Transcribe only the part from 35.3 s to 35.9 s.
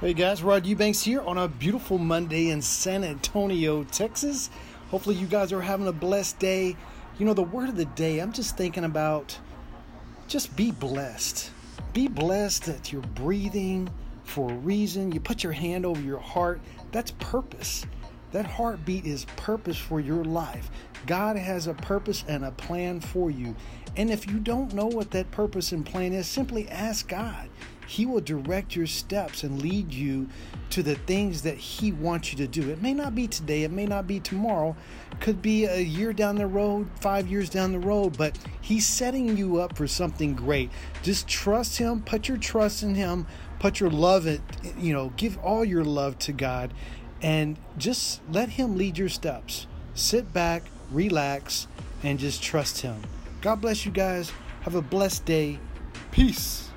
be a